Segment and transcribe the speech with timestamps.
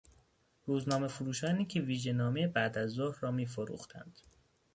[0.65, 4.19] روزنامه فروشانی که ویژه نامهی بعدازظهر را میفروختند